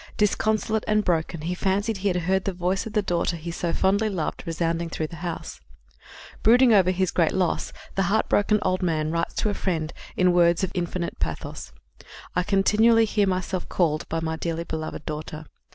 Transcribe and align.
Disconsolate 0.17 0.83
and 0.87 1.05
broken, 1.05 1.41
he 1.41 1.53
fancied 1.53 1.97
he 1.97 2.11
heard 2.11 2.45
the 2.45 2.53
voice 2.53 2.87
of 2.87 2.93
the 2.93 3.03
daughter 3.03 3.35
he 3.35 3.51
so 3.51 3.71
fondly 3.71 4.09
loved 4.09 4.41
resounding 4.47 4.89
through 4.89 5.05
the 5.05 5.17
house. 5.17 5.61
Brooding 6.41 6.73
over 6.73 6.89
his 6.89 7.11
great 7.11 7.33
loss, 7.33 7.71
the 7.93 8.01
heart 8.09 8.27
broken 8.27 8.57
old 8.63 8.81
man 8.81 9.11
writes 9.11 9.35
to 9.35 9.51
a 9.51 9.53
friend 9.53 9.93
in 10.17 10.33
words 10.33 10.63
of 10.63 10.71
infinite 10.73 11.19
pathos, 11.19 11.71
"Mi 12.35 12.41
sento 12.41 12.41
continuamente 12.41 12.41
chiamare 12.41 12.41
della 12.41 12.41
mia 12.41 12.41
diletta 12.41 12.41
figlioula 12.41 12.41
I 12.41 12.49
continually 12.49 13.05
hear 13.05 13.27
myself 13.27 13.69
called 13.69 14.09
by 14.09 14.19
my 14.19 14.35
dearly 14.37 14.63
beloved 14.63 15.05
daughter." 15.05 15.45